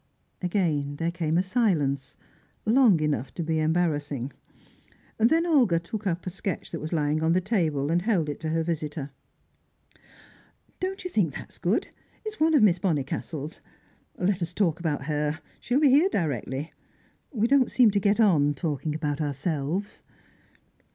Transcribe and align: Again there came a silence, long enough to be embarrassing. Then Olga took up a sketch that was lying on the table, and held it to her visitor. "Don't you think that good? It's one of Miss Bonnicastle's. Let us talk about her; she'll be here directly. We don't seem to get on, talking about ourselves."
Again 0.41 0.95
there 0.95 1.11
came 1.11 1.37
a 1.37 1.43
silence, 1.43 2.17
long 2.65 2.99
enough 3.01 3.31
to 3.35 3.43
be 3.43 3.59
embarrassing. 3.59 4.33
Then 5.19 5.45
Olga 5.45 5.77
took 5.77 6.07
up 6.07 6.25
a 6.25 6.31
sketch 6.31 6.71
that 6.71 6.79
was 6.79 6.91
lying 6.91 7.21
on 7.21 7.33
the 7.33 7.39
table, 7.39 7.91
and 7.91 8.01
held 8.01 8.27
it 8.27 8.39
to 8.39 8.49
her 8.49 8.63
visitor. 8.63 9.11
"Don't 10.79 11.03
you 11.03 11.09
think 11.11 11.35
that 11.35 11.59
good? 11.61 11.89
It's 12.25 12.39
one 12.39 12.55
of 12.55 12.63
Miss 12.63 12.79
Bonnicastle's. 12.79 13.61
Let 14.17 14.41
us 14.41 14.55
talk 14.55 14.79
about 14.79 15.03
her; 15.03 15.39
she'll 15.59 15.79
be 15.79 15.91
here 15.91 16.09
directly. 16.09 16.73
We 17.31 17.45
don't 17.45 17.69
seem 17.69 17.91
to 17.91 17.99
get 17.99 18.19
on, 18.19 18.55
talking 18.55 18.95
about 18.95 19.21
ourselves." 19.21 20.01